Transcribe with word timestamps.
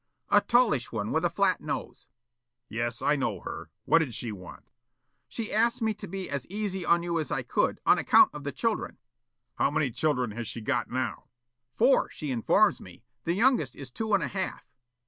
"A 0.31 0.41
tallish 0.41 0.91
one 0.91 1.11
with 1.11 1.23
a 1.23 1.29
flat 1.29 1.61
nose." 1.61 2.07
"Yes, 2.69 3.03
I 3.03 3.15
know 3.15 3.41
her. 3.41 3.69
What'd 3.85 4.15
she 4.15 4.31
want?" 4.31 4.71
"She 5.29 5.53
asked 5.53 5.79
me 5.79 5.93
to 5.93 6.07
be 6.07 6.27
as 6.27 6.47
easy 6.47 6.83
on 6.83 7.03
you 7.03 7.19
as 7.19 7.31
I 7.31 7.43
could, 7.43 7.79
on 7.85 7.99
account 7.99 8.31
of 8.33 8.43
the 8.43 8.51
children." 8.51 8.97
"How 9.59 9.69
many 9.69 9.91
children 9.91 10.31
has 10.31 10.47
she 10.47 10.59
got 10.59 10.89
now?" 10.89 11.25
"Four, 11.75 12.09
she 12.09 12.31
informs 12.31 12.81
me. 12.81 13.03
The 13.25 13.33
youngest 13.33 13.75
is 13.75 13.91
two 13.91 14.15
and 14.15 14.23
a 14.23 14.27
half." 14.29 14.65